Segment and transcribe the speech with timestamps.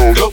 [0.00, 0.29] shoulder.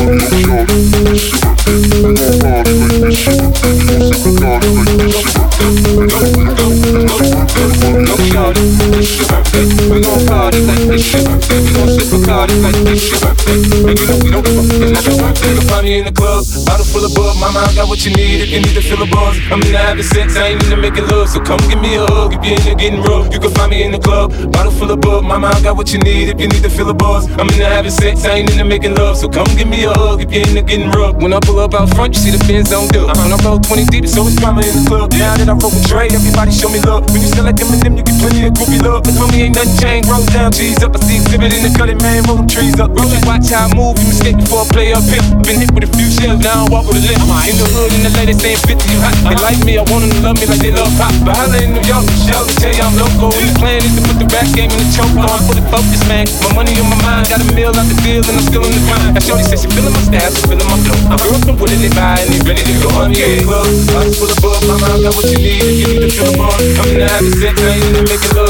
[0.00, 0.49] Thank you.
[12.80, 14.40] You know
[15.68, 16.48] find me in the club.
[16.64, 17.36] Bottle full of bug.
[17.36, 18.40] My mind got what you need.
[18.40, 19.36] If you need to fill a buzz.
[19.52, 20.36] I'm into having sex.
[20.36, 21.28] I ain't into making love.
[21.28, 22.32] So come give me a hug.
[22.32, 24.32] If you're into getting rough, you can find me in the club.
[24.52, 25.24] Bottle full of bug.
[25.24, 26.32] My mind got what you need.
[26.32, 27.28] If you need to fill a buzz.
[27.36, 28.24] I'm into having sex.
[28.24, 29.18] I ain't into making love.
[29.20, 30.24] So come give me a hug.
[30.24, 31.16] If you're into getting rough.
[31.20, 33.12] When I pull up out front, you see the Benz on dub.
[33.12, 33.28] Uh-huh.
[33.28, 35.12] I roll 20 deep, so it's drama in the club.
[35.20, 37.04] Now that I roll with Dre, everybody show me love.
[37.12, 39.04] When you sell like them and them, you get plenty of groovy love.
[39.04, 40.08] Cause homie ain't nothing changed.
[40.08, 40.96] Roll down, G's up.
[40.96, 42.24] I see Xzibit in the cutting, man.
[42.24, 42.69] Roll them trees.
[42.70, 43.98] Rollies up, rollies, watch how I move.
[43.98, 45.24] You mistaken for a up here.
[45.42, 47.18] Been hit with a few shells, now I walk with a limp.
[47.50, 49.16] In the hood, in the latest, they ain't 50, hot.
[49.26, 51.10] They like me, I want them to love me like they love pop.
[51.26, 53.34] But holla in New York, shell to tell you I'm local.
[53.34, 55.10] And the plan is to put the rap game in the choke.
[55.18, 56.30] I'm fully focused, man.
[56.46, 58.70] My money on my mind, got a meal out the deal, and I'm still in
[58.70, 59.18] the grind.
[59.18, 60.98] That shorty says she feeling my style, she feeling my flow.
[61.10, 63.10] My girl from Wooded, they buy, and they ready to go on.
[63.10, 65.58] the club, I just pull a book, my mind got what you need.
[65.58, 68.06] If you need to feel the bar, I'm in the habit, set, now you need
[68.06, 68.49] make it love.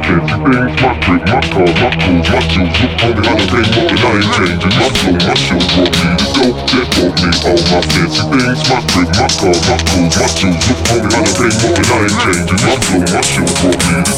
[0.00, 2.74] kids, things, my crib, my car, my clothes, my shoes.
[2.78, 4.74] Look, homie, I done came up and I ain't changing.
[4.78, 8.60] My flow, my show brought me the dope that bought me all my fancy things.
[8.68, 10.62] My crib, my car, my clothes, my shoes.
[10.68, 12.60] Look, homie, I done came up and I ain't changing.
[12.64, 14.14] My flow, my show brought me the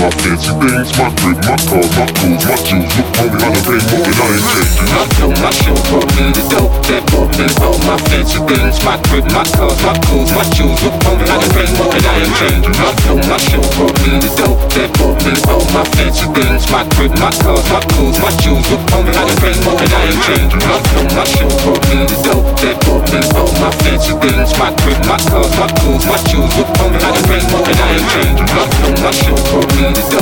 [0.00, 2.88] my fancy things, my crib, my car, my clothes, my jewels.
[2.96, 4.88] Look, homie, I done paid more than I ain't changing.
[4.88, 8.80] My feel my show, want me to go, that bought me all my fancy things,
[8.80, 10.80] my crib, my car, my clothes, my jewels.
[10.80, 12.76] Look, homie, I done paid more than I ain't changing.
[12.80, 16.64] My feel my show, want me to go, that bought me all my fancy things,
[16.72, 18.64] my crib, my car, my clothes, my jewels.
[18.72, 20.64] Look, homie, I done paid more than I ain't changing.
[20.64, 24.52] I feel my show, want me to go, that bought me all my fancy things,
[24.56, 26.52] my crib, my car, my clothes, my jewels.
[26.56, 28.48] Look, homie, I done paid more than I ain't changing.
[28.56, 30.20] My feel my show, want me need to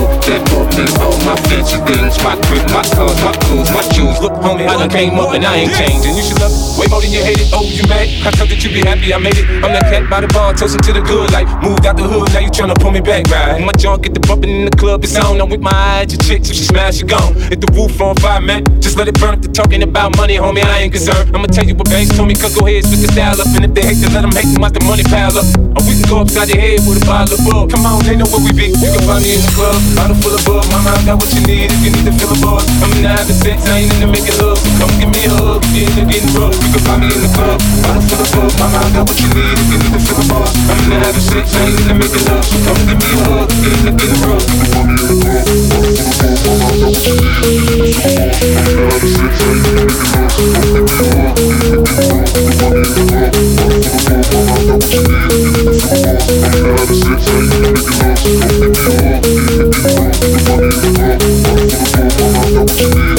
[0.50, 4.20] bought me all my fancy things, my crib, my cars, my clothes, my shoes.
[4.20, 6.16] Look, homie, I done came up and I ain't changing.
[6.16, 7.50] You should love it way more than you hate it.
[7.52, 8.06] Oh, you mad?
[8.22, 9.12] How come that you be happy?
[9.12, 9.46] I made it.
[9.64, 11.48] I'm that cat by the bar, toasting to the good life.
[11.62, 13.58] Moved out the hood, now you tryna pull me back, right?
[13.58, 15.40] My junk get the bumping in the club, it's on.
[15.40, 17.34] I'm with my eyes, your chicks, if she smash, she gone.
[17.50, 19.34] Hit the roof on fire, man, just let it burn.
[19.34, 21.34] If they're talking about money, homie, I ain't concerned.
[21.34, 23.48] I'ma tell you what Banks told me, cause go ahead, switch the style up.
[23.58, 25.46] And if they hate, then let them hate them, watch the money pile up.
[25.74, 27.74] Or we can go upside the head with a bottle of bug.
[27.74, 28.70] Come on, they know where we be.
[28.70, 30.62] You can find me in the club, bottle full of bug.
[30.70, 32.62] Mama, I got what you need if you need to feel a buzz.
[32.78, 34.58] I'm in the having sex, I ain't in the making love.
[34.62, 36.54] So come give me a hug if you're in getting rough.
[36.54, 38.52] You can find me in the club, bottle full of bug.
[38.62, 40.54] Mama, I got what you need if you need to feel a buzz.
[40.70, 42.46] I'm in the having sex, I ain't in the making love.
[42.46, 44.46] So come give me a hug if you're in getting rough.
[44.46, 46.38] You can find me in the club, bottle full of bug.
[46.46, 47.47] Mama, I got what you need
[61.08, 63.17] Mama, I got what you